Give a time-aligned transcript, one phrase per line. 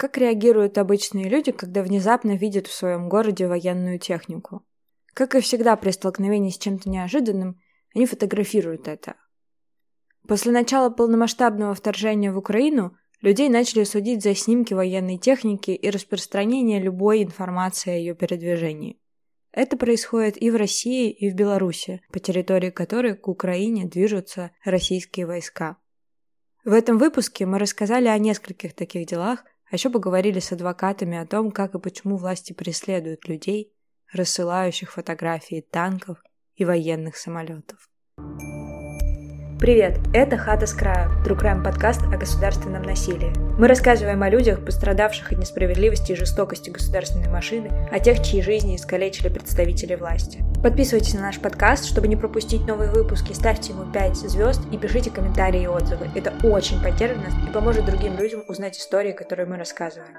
[0.00, 4.64] Как реагируют обычные люди, когда внезапно видят в своем городе военную технику?
[5.12, 7.60] Как и всегда при столкновении с чем-то неожиданным,
[7.94, 9.16] они фотографируют это.
[10.26, 16.80] После начала полномасштабного вторжения в Украину людей начали судить за снимки военной техники и распространение
[16.80, 18.98] любой информации о ее передвижении.
[19.52, 25.26] Это происходит и в России, и в Беларуси, по территории которой к Украине движутся российские
[25.26, 25.76] войска.
[26.64, 31.26] В этом выпуске мы рассказали о нескольких таких делах, а еще поговорили с адвокатами о
[31.26, 33.72] том, как и почему власти преследуют людей,
[34.12, 36.22] рассылающих фотографии танков
[36.56, 37.88] и военных самолетов.
[39.60, 43.30] Привет, это «Хата с краю», Трукрайм подкаст о государственном насилии.
[43.58, 48.74] Мы рассказываем о людях, пострадавших от несправедливости и жестокости государственной машины, о тех, чьи жизни
[48.74, 50.42] искалечили представители власти.
[50.62, 55.10] Подписывайтесь на наш подкаст, чтобы не пропустить новые выпуски, ставьте ему 5 звезд и пишите
[55.10, 56.08] комментарии и отзывы.
[56.14, 60.14] Это очень поддержит нас и поможет другим людям узнать истории, которые мы рассказываем.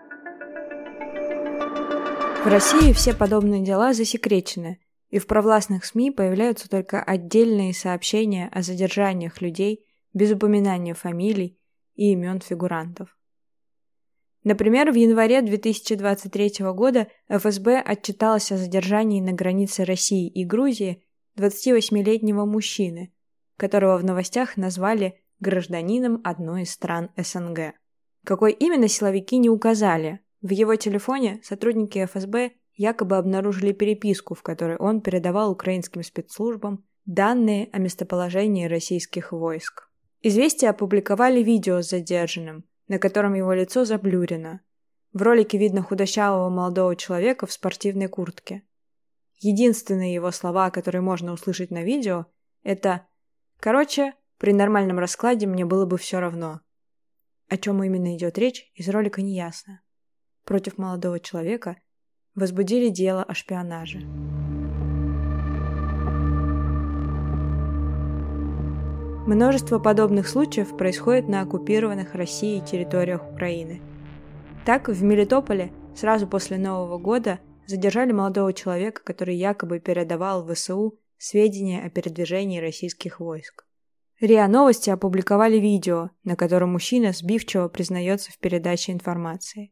[2.43, 4.77] В России все подобные дела засекречены,
[5.11, 11.59] и в провластных СМИ появляются только отдельные сообщения о задержаниях людей без упоминания фамилий
[11.95, 13.15] и имен фигурантов.
[14.43, 21.03] Например, в январе 2023 года ФСБ отчиталась о задержании на границе России и Грузии
[21.37, 23.13] 28-летнего мужчины,
[23.57, 27.73] которого в новостях назвали гражданином одной из стран СНГ.
[28.23, 34.77] Какой именно силовики не указали, в его телефоне сотрудники ФСБ якобы обнаружили переписку, в которой
[34.77, 39.89] он передавал украинским спецслужбам данные о местоположении российских войск.
[40.21, 44.61] Известия опубликовали видео с задержанным, на котором его лицо заблюрено.
[45.13, 48.63] В ролике видно худощавого молодого человека в спортивной куртке.
[49.39, 52.27] Единственные его слова, которые можно услышать на видео,
[52.63, 53.07] это
[53.59, 56.61] «Короче, при нормальном раскладе мне было бы все равно».
[57.49, 59.81] О чем именно идет речь, из ролика не ясно
[60.43, 61.77] против молодого человека
[62.35, 63.99] возбудили дело о шпионаже.
[69.27, 73.81] Множество подобных случаев происходит на оккупированных Россией территориях Украины.
[74.65, 80.99] Так, в Мелитополе сразу после Нового года задержали молодого человека, который якобы передавал в ВСУ
[81.17, 83.65] сведения о передвижении российских войск.
[84.19, 89.71] РИА Новости опубликовали видео, на котором мужчина сбивчиво признается в передаче информации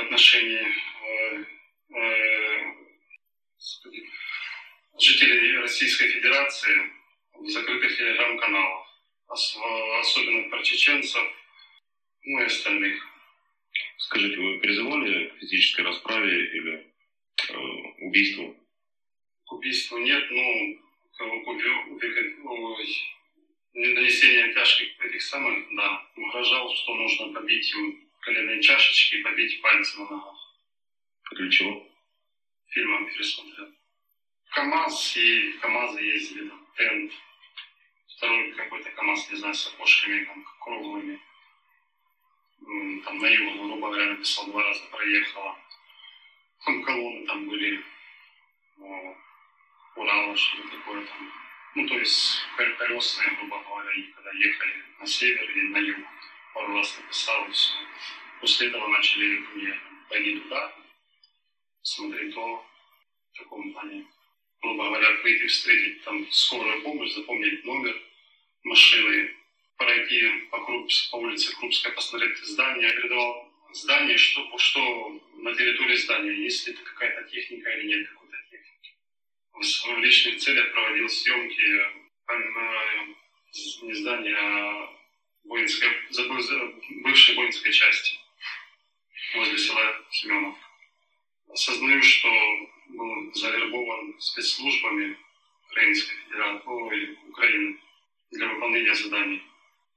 [0.00, 1.44] в отношении э,
[1.94, 2.74] э,
[4.98, 6.90] жителей Российской Федерации
[7.34, 8.86] в закрытых телеграм-каналах,
[9.28, 11.22] особенно про чеченцев,
[12.24, 13.06] ну и остальных.
[13.98, 16.92] Скажите, вы призывали к физической расправе или
[17.48, 17.54] э,
[17.98, 18.56] убийству?
[19.44, 20.78] К убийству нет, ну,
[21.18, 21.20] к,
[23.74, 29.98] нанесение тяжких этих самых, да, угрожал, что нужно побить им коленные чашечки и побить пальцы
[29.98, 30.36] на ногах.
[31.32, 31.86] Для чего?
[32.68, 33.72] Фильмом пересмотрел.
[34.50, 37.12] КАМАЗ и КАМАЗы ездили, там, тент.
[38.16, 41.20] Второй какой-то КАМАЗ, не знаю, с окошками там, круглыми.
[43.04, 45.56] Там на югу, грубо говоря, написал, два раза проехала.
[46.64, 47.82] Там колонны там были.
[48.80, 49.16] О,
[49.96, 51.32] Урала, что-то такое там.
[51.74, 56.06] Ну, то есть колесные, грубо говоря, когда ехали на север или на юг
[56.54, 57.46] пару раз все.
[58.40, 60.74] После этого начали мне пойди туда,
[61.82, 62.64] смотреть то,
[63.32, 64.06] в таком плане,
[64.62, 67.96] грубо говоря, выйти встретить там скорую помощь, запомнить номер
[68.64, 69.34] машины,
[69.76, 76.32] пройти по, Круп, по улице Крупская, посмотреть здание, передавал здание, что, что на территории здания,
[76.32, 78.96] есть ли это какая-то техника или нет какой-то техники.
[79.52, 82.00] В личных целях проводил съемки
[83.82, 84.99] не здания, а
[85.44, 85.88] воинской,
[87.02, 88.18] бывшей воинской части
[89.34, 90.56] возле села Семенов.
[91.48, 92.28] Осознаю, что
[92.88, 95.16] был завербован спецслужбами
[95.70, 97.80] Украинской Федерации, Украины
[98.30, 99.42] для выполнения заданий.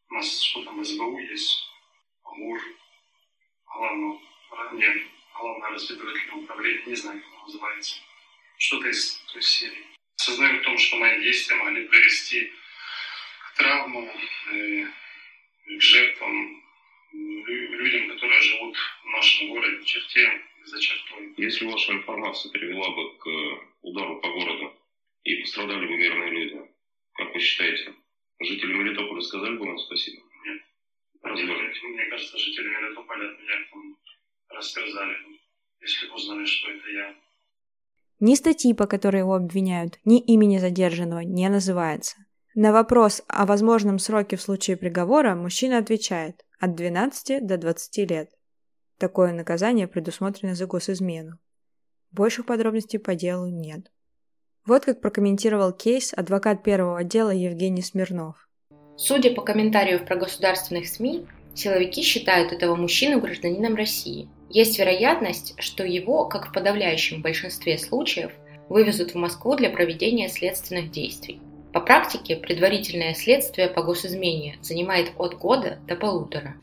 [0.10, 1.64] У нас что там, СБУ есть,
[2.24, 2.62] АМУР,
[3.66, 4.20] главное,
[4.74, 5.08] нет,
[5.40, 7.96] главное разведывательное управление, не знаю, как оно называется.
[8.58, 9.86] Что-то из той серии.
[10.20, 12.54] Осознаю в том, что мои действия могли привести
[13.48, 14.10] к травмам,
[14.52, 14.88] э,
[15.66, 16.64] жертвам,
[17.14, 21.34] людям, которые живут в нашем городе, в черте, за чертой.
[21.38, 23.28] Если ваша информация привела бы к
[23.82, 24.74] удару по городу
[25.24, 26.62] и пострадали бы мирные люди,
[27.14, 27.94] как вы считаете,
[28.40, 30.22] жители Мелитополя сказали бы вам спасибо?
[30.46, 30.62] Нет.
[31.22, 31.46] Разве?
[31.46, 33.98] Мне кажется, жители Мелитополя от меня там
[34.50, 35.18] рассказали,
[35.82, 37.16] если узнали, что это я.
[38.20, 42.26] Ни статьи, по которой его обвиняют, ни имени задержанного не называется.
[42.56, 48.30] На вопрос о возможном сроке в случае приговора мужчина отвечает от 12 до 20 лет.
[49.00, 51.40] Такое наказание предусмотрено за госизмену.
[52.12, 53.92] Больших подробностей по делу нет.
[54.68, 58.48] Вот как прокомментировал кейс адвокат первого отдела Евгений Смирнов.
[58.98, 64.30] Судя по комментарию про государственных СМИ, силовики считают этого мужчину гражданином России.
[64.52, 68.32] Есть вероятность, что его, как в подавляющем большинстве случаев,
[68.70, 71.42] вывезут в Москву для проведения следственных действий.
[71.74, 76.56] По практике предварительное следствие по госизмене занимает от года до полутора.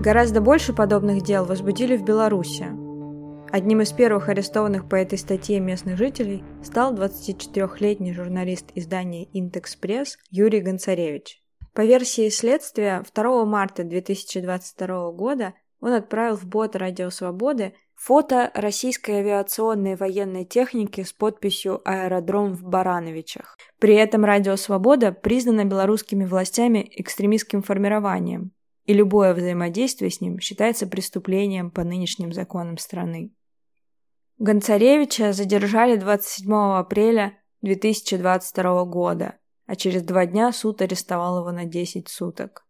[0.00, 2.66] Гораздо больше подобных дел возбудили в Беларуси.
[3.50, 10.60] Одним из первых арестованных по этой статье местных жителей стал 24-летний журналист издания «Интекспресс» Юрий
[10.60, 11.42] Гонцаревич.
[11.74, 19.20] По версии следствия, 2 марта 2022 года он отправил в бот «Радио Свободы» фото российской
[19.20, 23.56] авиационной военной техники с подписью «Аэродром в Барановичах».
[23.78, 28.50] При этом «Радио Свобода» признано белорусскими властями экстремистским формированием,
[28.86, 33.32] и любое взаимодействие с ним считается преступлением по нынешним законам страны.
[34.38, 42.08] Гонцаревича задержали 27 апреля 2022 года, а через два дня суд арестовал его на 10
[42.08, 42.66] суток.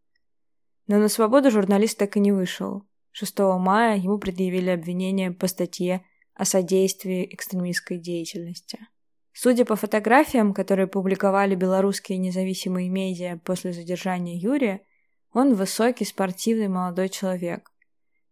[0.89, 2.85] Но на свободу журналист так и не вышел.
[3.13, 6.05] 6 мая ему предъявили обвинение по статье
[6.35, 8.79] о содействии экстремистской деятельности.
[9.33, 14.83] Судя по фотографиям, которые публиковали белорусские независимые медиа после задержания Юрия,
[15.33, 17.71] он высокий, спортивный молодой человек.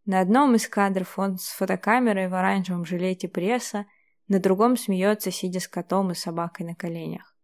[0.04, 3.86] На одном из кадров он с фотокамерой в оранжевом жилете пресса,
[4.28, 7.34] на другом смеется, сидя с котом и собакой на коленях.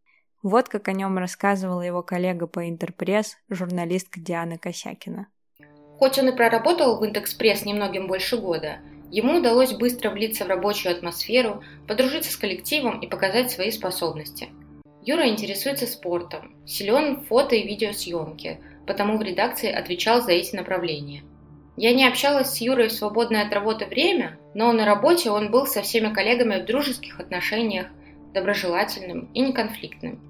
[0.42, 5.28] Вот как о нем рассказывала его коллега по Интерпресс, журналистка Диана Косякина.
[5.98, 8.78] Хоть он и проработал в Интерпресс немногим больше года,
[9.10, 14.48] ему удалось быстро влиться в рабочую атмосферу, подружиться с коллективом и показать свои способности.
[15.02, 21.22] Юра интересуется спортом, силен в фото и видеосъемке– потому в редакции отвечал за эти направления.
[21.76, 25.66] Я не общалась с Юрой в свободное от работы время, но на работе он был
[25.66, 27.88] со всеми коллегами в дружеских отношениях,
[28.32, 30.20] доброжелательным и неконфликтным.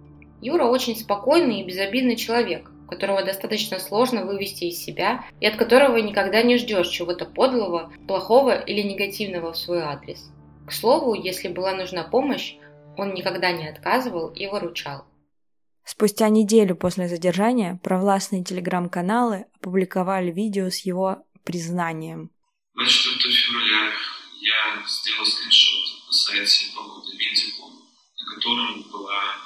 [0.40, 5.96] Юра очень спокойный и безобидный человек, которого достаточно сложно вывести из себя и от которого
[5.96, 10.30] никогда не ждешь чего-то подлого, плохого или негативного в свой адрес.
[10.66, 12.54] К слову, если была нужна помощь,
[12.96, 15.04] он никогда не отказывал и выручал.
[15.84, 22.30] Спустя неделю после задержания провластные телеграм-каналы опубликовали видео с его признанием.
[22.74, 23.92] 24 февраля
[24.40, 29.36] я сделал скриншот на сайте погоды Винтику, на котором была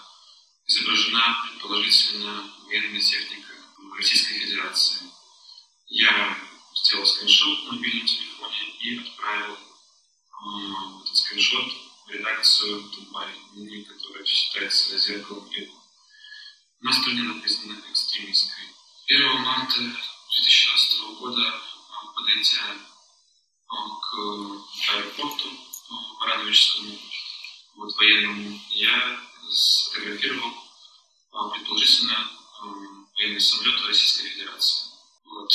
[0.66, 3.52] изображена предположительно военная техника
[3.96, 5.10] Российской Федерации.
[5.88, 6.38] Я
[6.72, 11.66] сделал скриншот на мобильном телефоне и отправил э, этот скриншот
[12.06, 13.34] в редакцию Дубай,
[13.88, 15.72] которая считается зеркалом мира
[16.80, 18.64] на стране написано экстремистской.
[19.08, 22.76] 1 марта 2016 года, а, подойдя
[23.66, 24.14] а, к
[24.94, 25.48] аэропорту
[25.90, 26.96] а, Барановичскому,
[27.76, 29.20] вот, военному, я
[29.50, 30.52] сфотографировал
[31.52, 34.90] предположительно военный самолет Российской Федерации.
[35.24, 35.52] Вот.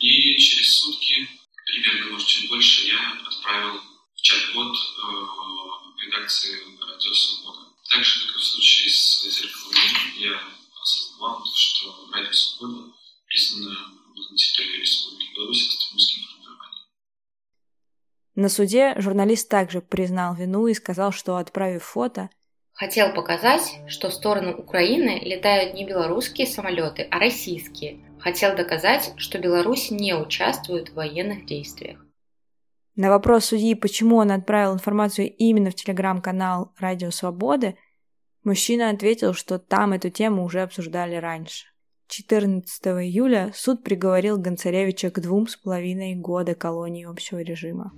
[0.00, 1.28] И через сутки,
[1.66, 3.80] примерно, может, чуть больше, я отправил
[4.14, 7.66] в чат-бот э, редакции «Радио Свобода».
[7.90, 9.74] Так же, как и в случае с «Зеркалом
[10.16, 10.40] я
[10.82, 12.92] осознавал, что Радио Свобода
[13.26, 16.86] признана на территории Республики Беларусь экстремистским формированием.
[18.34, 22.30] На суде журналист также признал вину и сказал, что, отправив фото,
[22.76, 27.98] хотел показать, что в сторону Украины летают не белорусские самолеты, а российские.
[28.20, 31.98] Хотел доказать, что Беларусь не участвует в военных действиях.
[32.94, 37.76] На вопрос судьи, почему он отправил информацию именно в телеграм-канал «Радио Свободы»,
[38.46, 41.66] Мужчина ответил, что там эту тему уже обсуждали раньше.
[42.06, 47.92] 14 июля суд приговорил Гонцаревича к двум с половиной года колонии общего режима.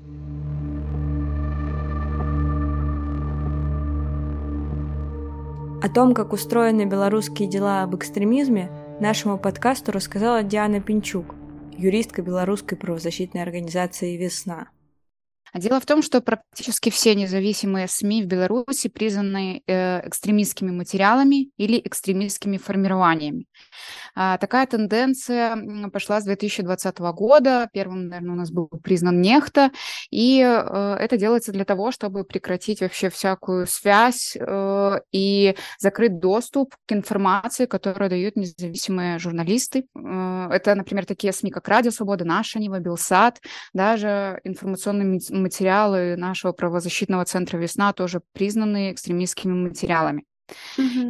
[5.81, 8.69] О том, как устроены белорусские дела об экстремизме,
[9.01, 11.37] нашему подкасту рассказала Диана Пинчук,
[11.77, 14.71] юристка белорусской правозащитной организации «Весна».
[15.55, 21.81] Дело в том, что практически все независимые СМИ в Беларуси признаны э, экстремистскими материалами или
[21.85, 23.47] экстремистскими формированиями.
[24.15, 25.57] А, такая тенденция
[25.93, 27.69] пошла с 2020 года.
[27.73, 29.71] Первым, наверное, у нас был признан Нехта.
[30.11, 36.75] И э, это делается для того, чтобы прекратить вообще всякую связь э, и закрыть доступ
[36.87, 39.87] к информации, которую дают независимые журналисты.
[39.95, 43.41] Это, например, такие СМИ, как Радио Свобода, Наша Нева, Белсат,
[43.73, 45.07] даже информационные
[45.43, 50.25] материалы нашего правозащитного центра «Весна» тоже признаны экстремистскими материалами.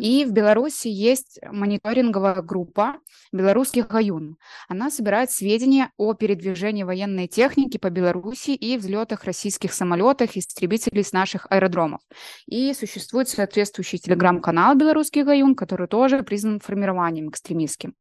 [0.01, 2.97] И в Беларуси есть мониторинговая группа
[3.33, 4.37] «Белорусский Гаюн».
[4.69, 11.05] Она собирает сведения о передвижении военной техники по Беларуси и взлетах российских самолетов и истребителей
[11.05, 12.01] с наших аэродромов.
[12.47, 17.95] И существует соответствующий телеграм-канал «Белорусский Гаюн», который тоже признан формированием экстремистским.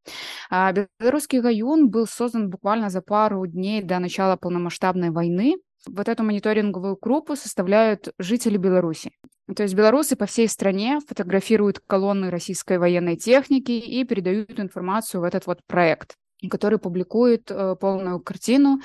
[0.49, 5.57] А Белорусский Гаюн был создан буквально за пару дней до начала полномасштабной войны
[5.87, 9.11] вот эту мониторинговую группу составляют жители Беларуси.
[9.55, 15.23] То есть белорусы по всей стране фотографируют колонны российской военной техники и передают информацию в
[15.23, 16.15] этот вот проект
[16.51, 18.79] который публикует э, полную картину,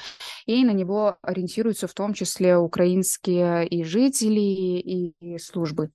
[0.47, 5.91] и на него ориентируются в том числе украинские и жители, и, и службы.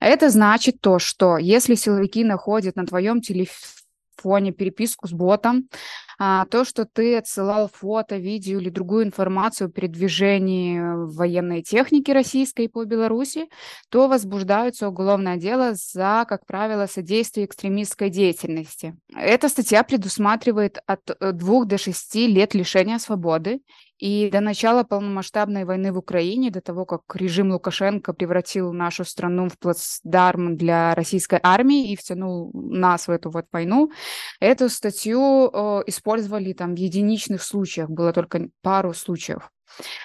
[0.00, 5.68] Это значит то, что если силовики находят на твоем телефоне переписку с ботом,
[6.18, 10.80] а, то, что ты отсылал фото, видео или другую информацию о передвижении
[11.14, 13.46] военной техники российской по Беларуси,
[13.88, 18.96] то возбуждаются уголовное дело за, как правило, содействие экстремистской деятельности.
[19.14, 23.60] Эта статья предусматривает от 2 э, до 6 лет лишения свободы
[23.98, 29.48] и до начала полномасштабной войны в Украине, до того, как режим Лукашенко превратил нашу страну
[29.48, 33.90] в плацдарм для российской армии и втянул нас в эту вот войну,
[34.40, 39.50] эту статью э, использовали там в единичных случаях, было только пару случаев.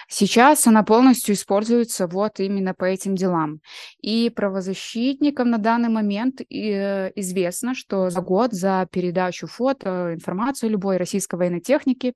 [0.08, 3.60] Сейчас она полностью используется вот именно по этим делам.
[4.02, 10.98] И правозащитникам на данный момент э, известно, что за год за передачу фото, информацию любой
[10.98, 12.14] российской военной техники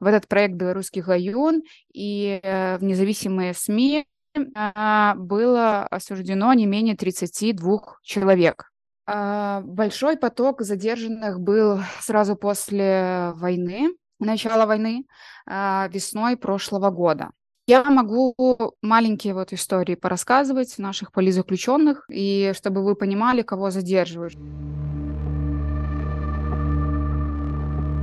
[0.00, 1.62] в этот проект «Белорусский гаюн»
[1.92, 4.06] и э, в независимые СМИ
[4.54, 8.70] а, было осуждено не менее 32 человек.
[9.06, 15.06] А, большой поток задержанных был сразу после войны, начала войны,
[15.46, 17.30] а, весной прошлого года.
[17.66, 18.34] Я могу
[18.80, 24.34] маленькие вот истории порассказывать наших политзаключенных, и чтобы вы понимали, кого задерживают.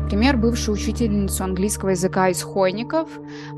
[0.04, 3.10] Например, бывшую учительницу английского языка из Хойников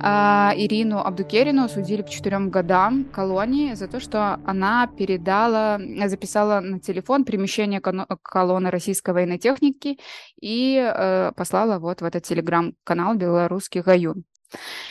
[0.02, 6.80] а, Ирину Абдукерину осудили к четырем годам колонии за то, что она передала, записала на
[6.80, 9.98] телефон перемещение колонны российской военной техники
[10.40, 14.24] и э, послала вот в этот телеграм-канал «Белорусский гаюн».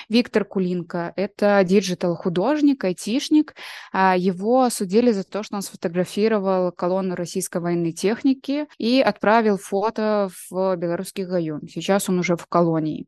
[0.09, 3.55] Виктор Кулинко– это digital-художник, айтишник.
[3.93, 10.31] А, его осудили за то, что он сфотографировал колонну российской военной техники и отправил фото
[10.51, 11.63] в белорусский гаюн.
[11.69, 13.07] Сейчас он уже в колонии.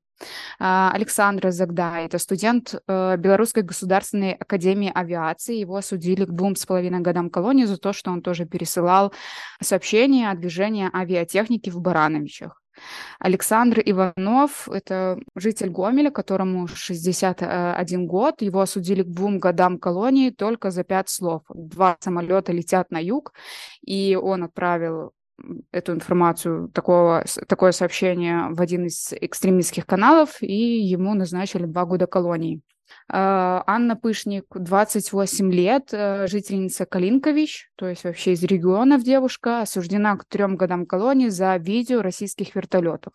[0.58, 5.56] А, Александр Загдай– это студент э, Белорусской государственной академии авиации.
[5.56, 9.12] Его осудили к двум с половиной годам колонии за то, что он тоже пересылал
[9.60, 12.62] сообщения о движении авиатехники в Барановичах.
[13.18, 18.42] Александр Иванов– это житель Гомеля, которому 61 год.
[18.42, 21.42] Его осудили к двум годам колонии только за пять слов.
[21.52, 23.32] Два самолета летят на юг,
[23.84, 25.12] и он отправил
[25.70, 32.06] эту информацию, такого, такое сообщение в один из экстремистских каналов, и ему назначили два года
[32.06, 32.62] колонии.
[33.08, 40.16] А, Анна Пышник, 28 лет, э, жительница Калинкович, то есть вообще из регионов девушка, осуждена
[40.16, 43.12] к трем годам колонии за видео российских вертолетов.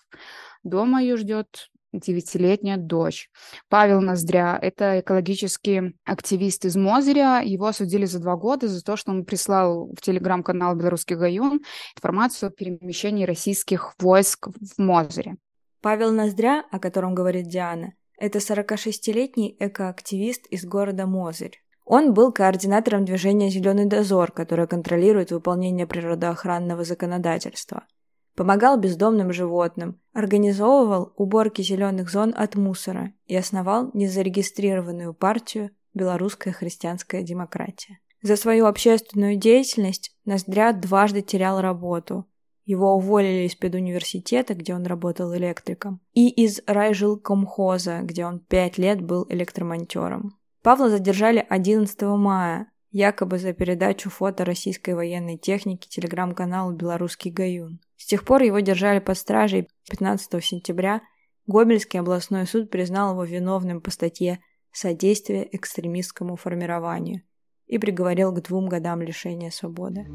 [0.64, 3.30] Дома ее ждет девятилетняя дочь.
[3.70, 7.42] Павел Ноздря– это экологический активист из Мозыря.
[7.44, 11.62] Его осудили за два года за то, что он прислал в телеграм-канал «Белорусский гаюн»
[11.96, 15.36] информацию о перемещении российских войск в Мозыре.
[15.82, 21.60] Павел Ноздря, о котором говорит Диана, это 46-летний экоактивист из города Мозырь.
[21.86, 27.88] Он был координатором движения «Зеленый дозор», которое контролирует выполнение природоохранного законодательства.
[28.36, 37.24] Помогал бездомным животным, организовывал уборки зеленых зон от мусора и основал незарегистрированную партию «Белорусская христианская
[37.24, 37.98] демократия».
[38.22, 42.28] За свою общественную деятельность Ноздря дважды терял работу,
[42.72, 49.02] его уволили из педуниверситета, где он работал электриком, и из райжилкомхоза, где он пять лет
[49.02, 50.38] был электромонтером.
[50.64, 57.80] Павла задержали 11 мая, якобы за передачу фото российской военной техники телеграм-каналу «Белорусский Гаюн».
[57.98, 61.02] С тех пор его держали под стражей 15 сентября.
[61.48, 64.40] Гомельский областной суд признал его виновным по статье
[64.72, 67.24] «Содействие экстремистскому формированию»
[67.68, 70.06] и приговорил к двум годам лишения свободы.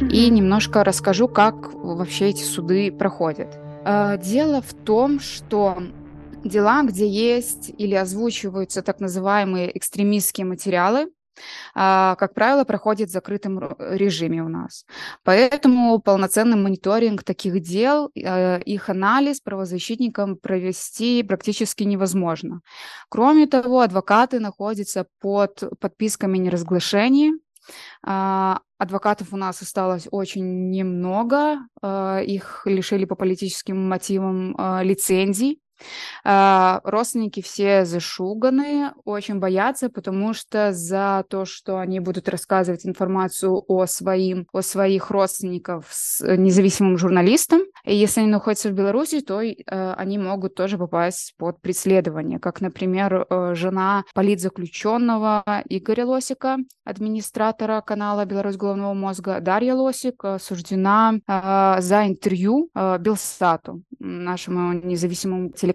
[0.00, 3.48] И немножко расскажу, как вообще эти суды проходят.
[3.84, 5.78] А, дело в том, что
[6.44, 11.08] дела, где есть или озвучиваются так называемые экстремистские материалы,
[11.74, 14.84] а, как правило, проходит в закрытом режиме у нас.
[15.24, 22.60] Поэтому полноценный мониторинг таких дел, э, их анализ правозащитникам провести практически невозможно.
[23.08, 27.32] Кроме того, адвокаты находятся под подписками неразглашения,
[28.78, 35.63] адвокатов у нас осталось очень немного, а, их лишили по политическим мотивам лицензий, а,
[36.24, 43.86] родственники все зашуганы, очень боятся, потому что за то, что они будут рассказывать информацию о,
[43.86, 49.54] своим, о своих родственниках с независимым журналистам, и если они находятся в Беларуси, то э,
[49.94, 58.24] они могут тоже попасть под преследование, как, например, э, жена политзаключенного Игоря Лосика, администратора канала
[58.24, 65.73] «Беларусь головного мозга» Дарья Лосик, осуждена э, за интервью Белсату, нашему независимому телеканалу,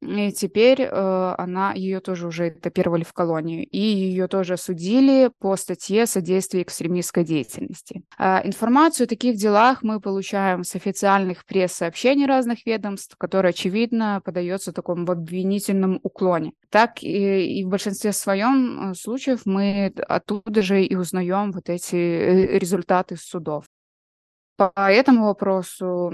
[0.00, 5.56] и теперь э, она, ее тоже уже этапировали в колонию, и ее тоже осудили по
[5.56, 8.02] статье содействия экстремистской деятельности.
[8.18, 14.70] Э, информацию о таких делах мы получаем с официальных пресс-сообщений разных ведомств, которые, очевидно, подается
[14.70, 16.52] в таком в обвинительном уклоне.
[16.70, 21.96] Так и, и в большинстве своем э, случаев мы оттуда же и узнаем вот эти
[21.96, 23.64] э, результаты судов.
[24.60, 26.12] По этому вопросу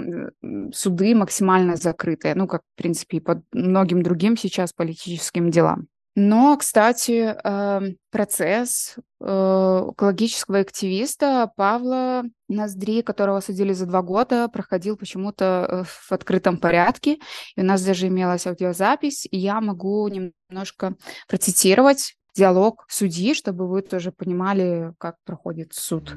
[0.71, 5.87] суды максимально закрытые, ну, как, в принципе, и по многим другим сейчас политическим делам.
[6.15, 14.95] Но, кстати, эм, процесс э, экологического активиста Павла Ноздри, которого судили за два года, проходил
[14.95, 17.19] почему-то э, в открытом порядке.
[17.57, 20.95] И у нас даже имелась аудиозапись, и я могу немножко
[21.27, 26.15] процитировать диалог судьи, чтобы вы тоже понимали, как проходит суд.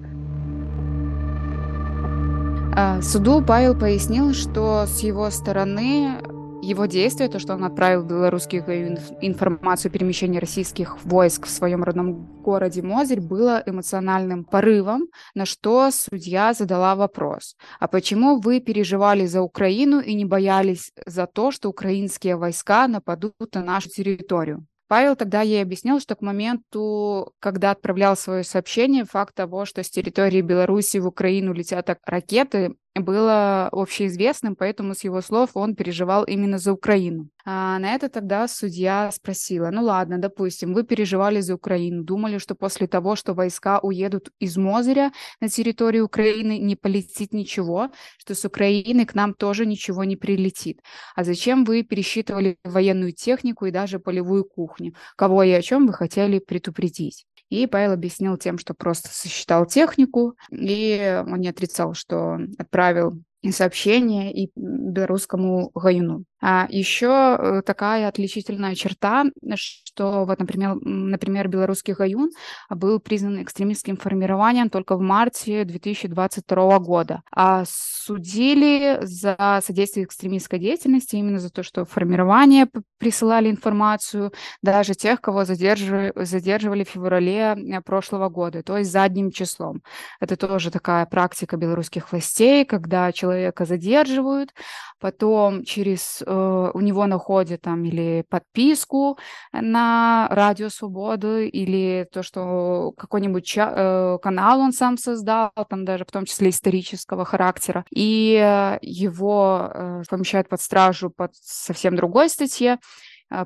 [2.73, 6.21] А, суду Павел пояснил, что с его стороны
[6.63, 12.43] его действие, то, что он отправил белорусских информацию о перемещении российских войск в своем родном
[12.43, 17.57] городе Мозырь, было эмоциональным порывом, на что судья задала вопрос.
[17.79, 23.55] А почему вы переживали за Украину и не боялись за то, что украинские войска нападут
[23.55, 24.67] на нашу территорию?
[24.91, 29.89] Павел тогда ей объяснил, что к моменту, когда отправлял свое сообщение, факт того, что с
[29.89, 36.59] территории Беларуси в Украину летят ракеты, было общеизвестным, поэтому с его слов он переживал именно
[36.59, 37.29] за Украину.
[37.45, 42.55] А на это тогда судья спросила, ну ладно, допустим, вы переживали за Украину, думали, что
[42.55, 48.45] после того, что войска уедут из Мозыря на территорию Украины, не полетит ничего, что с
[48.45, 50.81] Украины к нам тоже ничего не прилетит.
[51.15, 54.95] А зачем вы пересчитывали военную технику и даже полевую кухню?
[55.17, 57.27] Кого и о чем вы хотели предупредить?
[57.51, 64.33] И Павел объяснил тем, что просто сосчитал технику, и он не отрицал, что отправил сообщение
[64.33, 66.25] и белорусскому гаюну.
[66.41, 69.25] А еще э, такая отличительная черта,
[69.55, 72.31] что вот, например, например, белорусский гаюн
[72.71, 81.17] был признан экстремистским формированием только в марте 2022 года, а судили за содействие экстремистской деятельности
[81.17, 87.81] именно за то, что формирование присылали информацию даже тех, кого задерживали, задерживали в феврале э,
[87.83, 89.83] прошлого года, то есть задним числом.
[90.21, 94.55] Это тоже такая практика белорусских властей, когда человека задерживают,
[94.99, 99.19] потом через у него находят там или подписку
[99.53, 106.05] на Радио Свободу, или то, что какой-нибудь ча- э, канал он сам создал, там даже
[106.05, 112.29] в том числе исторического характера, и э, его э, помещают под стражу под совсем другой
[112.29, 112.79] статье,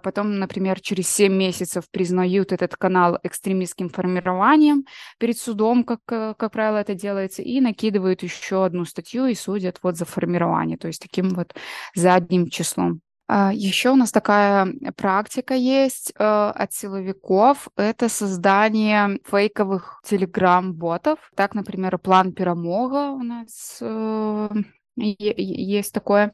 [0.02, 4.84] потом, например, через 7 месяцев признают этот канал экстремистским формированием
[5.18, 9.78] перед судом, как, э, как правило, это делается, и накидывают еще одну статью и судят
[9.82, 11.54] вот за формирование, то есть таким вот
[11.94, 13.00] задним числом.
[13.26, 17.68] А, еще у нас такая практика есть э, от силовиков.
[17.76, 21.18] Это создание фейковых телеграм-ботов.
[21.34, 24.48] Так, например, план Перамога у нас э,
[24.96, 26.32] есть такое.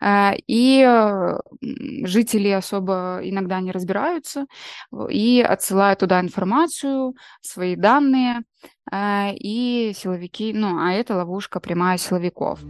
[0.00, 1.38] А, и э,
[2.04, 4.46] жители особо иногда не разбираются
[5.08, 8.42] и отсылают туда информацию, свои данные,
[8.90, 12.60] а, и силовики, ну, а это ловушка прямая силовиков.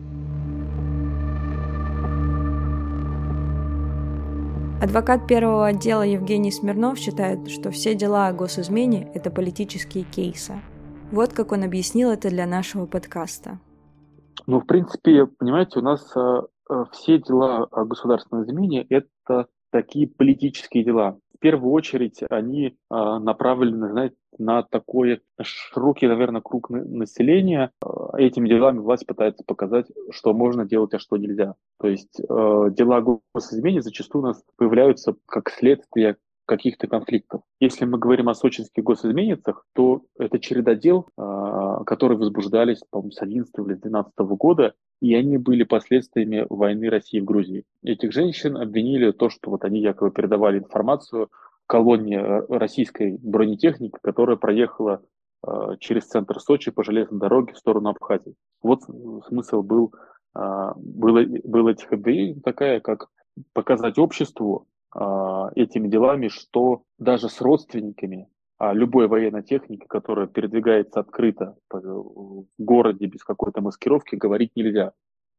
[4.83, 10.55] Адвокат первого отдела Евгений Смирнов считает, что все дела о госизмене– это политические кейсы.
[11.13, 13.61] Вот как он объяснил это для нашего подкаста.
[14.47, 20.09] Ну, в принципе, понимаете, у нас э, э, все дела о государственной измене– это такие
[20.09, 21.19] политические дела.
[21.35, 27.73] В первую очередь они э, направлены, знаете, на такой широкий, наверное, круг населения.
[28.15, 31.55] Этими делами власть пытается показать, что можно делать, а что нельзя.
[31.79, 32.25] То есть э,
[32.77, 33.01] дела
[33.35, 36.17] госизмене зачастую у нас появляются как следствие
[36.51, 37.43] каких-то конфликтов.
[37.61, 43.23] Если мы говорим о сочинских госизменницах, то это череда дел, а, которые возбуждались, по-моему, с
[43.23, 47.63] 11 или 12 года, и они были последствиями войны России в Грузии.
[47.85, 51.29] Этих женщин обвинили то, что вот они якобы передавали информацию
[51.69, 55.03] колонне российской бронетехники, которая проехала
[55.47, 58.35] а, через центр Сочи по железной дороге в сторону Абхазии.
[58.61, 58.81] Вот
[59.29, 59.95] смысл был,
[60.35, 63.07] а, был, был этих обвинений такая, как
[63.53, 68.29] показать обществу а, этими делами, что даже с родственниками
[68.61, 74.93] а любой военной техники, которая передвигается открыто в городе без какой-то маскировки, говорить нельзя.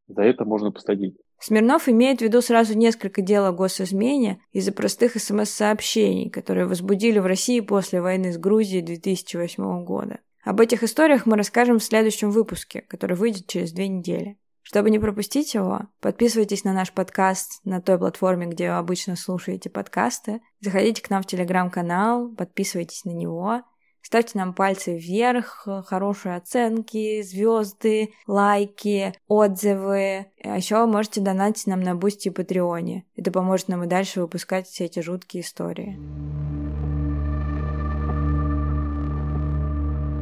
[0.07, 1.15] За это можно посадить.
[1.39, 7.27] Смирнов имеет в виду сразу несколько дел о госизмене из-за простых СМС-сообщений, которые возбудили в
[7.27, 10.19] России после войны с Грузией 2008 года.
[10.43, 14.39] Об этих историях мы расскажем в следующем выпуске, который выйдет через две недели.
[14.71, 19.69] Чтобы не пропустить его, подписывайтесь на наш подкаст на той платформе, где вы обычно слушаете
[19.69, 20.39] подкасты.
[20.61, 23.63] Заходите к нам в телеграм-канал, подписывайтесь на него.
[24.01, 30.27] Ставьте нам пальцы вверх, хорошие оценки, звезды, лайки, отзывы.
[30.41, 33.03] А еще можете донатить нам на Бусти и Патреоне.
[33.17, 35.99] Это поможет нам и дальше выпускать все эти жуткие истории.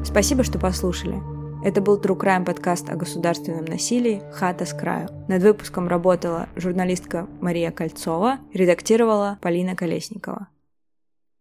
[0.03, 1.38] Спасибо, что послушали.
[1.61, 5.09] Это был True Crime подкаст о государственном насилии «Хата с краю».
[5.27, 10.47] Над выпуском работала журналистка Мария Кольцова, редактировала Полина Колесникова.